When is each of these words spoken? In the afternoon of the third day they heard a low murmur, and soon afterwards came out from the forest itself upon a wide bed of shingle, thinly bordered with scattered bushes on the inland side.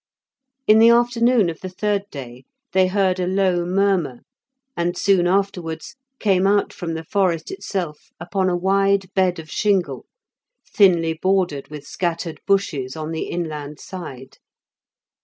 In 0.65 0.79
the 0.79 0.89
afternoon 0.89 1.47
of 1.47 1.59
the 1.59 1.69
third 1.69 2.05
day 2.09 2.43
they 2.71 2.87
heard 2.87 3.19
a 3.19 3.27
low 3.27 3.65
murmur, 3.65 4.21
and 4.75 4.97
soon 4.97 5.27
afterwards 5.27 5.95
came 6.17 6.47
out 6.47 6.73
from 6.73 6.95
the 6.95 7.03
forest 7.03 7.51
itself 7.51 8.09
upon 8.19 8.49
a 8.49 8.57
wide 8.57 9.13
bed 9.13 9.37
of 9.37 9.51
shingle, 9.51 10.07
thinly 10.67 11.13
bordered 11.13 11.67
with 11.67 11.85
scattered 11.85 12.41
bushes 12.47 12.95
on 12.95 13.11
the 13.11 13.27
inland 13.29 13.79
side. 13.79 14.39